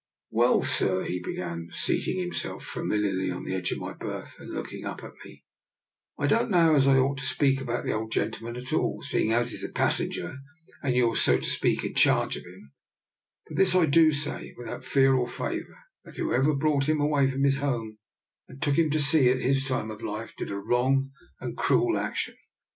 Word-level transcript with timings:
Well, 0.31 0.63
sir," 0.63 1.03
he 1.03 1.21
began, 1.23 1.67
seating 1.71 2.17
himself 2.19 2.65
fa 2.65 2.83
miliarly 2.83 3.29
on 3.31 3.43
the 3.43 3.53
edge 3.53 3.71
of 3.71 3.77
my 3.77 3.93
berth 3.93 4.39
and 4.39 4.49
look 4.49 4.73
ing 4.73 4.83
up 4.83 5.03
at 5.03 5.13
me," 5.23 5.43
I 6.19 6.25
don't 6.25 6.49
know 6.49 6.73
as 6.73 6.85
how 6.85 6.93
I 6.93 6.97
ought 6.97 7.19
to 7.19 7.23
speak 7.23 7.61
about 7.61 7.83
the 7.85 7.93
old 7.93 8.11
gentleman 8.11 8.55
at 8.55 8.73
all, 8.73 9.03
see 9.03 9.29
ing 9.29 9.29
he's 9.37 9.63
a 9.63 9.69
passenger 9.69 10.37
and 10.81 10.95
you're, 10.95 11.15
so 11.15 11.37
to 11.37 11.45
speak, 11.47 11.83
in 11.83 11.93
charge 11.93 12.35
of 12.35 12.45
him; 12.47 12.71
but 13.45 13.57
this 13.57 13.75
I 13.75 13.85
do 13.85 14.11
say, 14.11 14.55
without 14.57 14.83
fear 14.83 15.13
or 15.13 15.27
favour, 15.27 15.77
that 16.03 16.17
whoever 16.17 16.55
brought 16.55 16.89
him 16.89 16.99
away 16.99 17.29
from 17.29 17.43
his 17.43 17.57
home 17.57 17.99
and 18.47 18.59
took 18.59 18.79
him 18.79 18.89
to 18.89 18.99
sea 18.99 19.29
at 19.29 19.41
his 19.41 19.63
time 19.65 19.91
of 19.91 20.01
life 20.01 20.33
did 20.35 20.49
a 20.49 20.57
wrong 20.57 21.11
and 21.39 21.55
cruel 21.55 21.95
action. 21.99 22.33